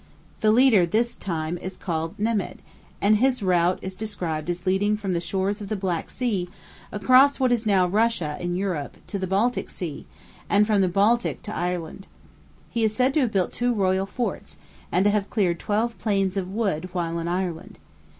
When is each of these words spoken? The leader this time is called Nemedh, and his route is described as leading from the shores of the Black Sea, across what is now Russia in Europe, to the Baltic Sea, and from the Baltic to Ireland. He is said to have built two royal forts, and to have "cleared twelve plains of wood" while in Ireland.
The 0.39 0.49
leader 0.49 0.83
this 0.87 1.15
time 1.15 1.59
is 1.59 1.77
called 1.77 2.17
Nemedh, 2.17 2.57
and 3.01 3.17
his 3.17 3.43
route 3.43 3.77
is 3.83 3.93
described 3.95 4.49
as 4.49 4.65
leading 4.65 4.97
from 4.97 5.13
the 5.13 5.21
shores 5.21 5.61
of 5.61 5.67
the 5.67 5.75
Black 5.75 6.09
Sea, 6.09 6.49
across 6.91 7.39
what 7.39 7.51
is 7.51 7.67
now 7.67 7.85
Russia 7.85 8.35
in 8.39 8.55
Europe, 8.55 8.97
to 9.05 9.19
the 9.19 9.27
Baltic 9.27 9.69
Sea, 9.69 10.07
and 10.49 10.65
from 10.65 10.81
the 10.81 10.87
Baltic 10.87 11.43
to 11.43 11.55
Ireland. 11.55 12.07
He 12.71 12.83
is 12.83 12.95
said 12.95 13.13
to 13.13 13.19
have 13.19 13.31
built 13.31 13.51
two 13.53 13.75
royal 13.75 14.07
forts, 14.07 14.57
and 14.91 15.05
to 15.05 15.11
have 15.11 15.29
"cleared 15.29 15.59
twelve 15.59 15.95
plains 15.99 16.35
of 16.35 16.49
wood" 16.51 16.89
while 16.93 17.19
in 17.19 17.27
Ireland. 17.27 17.77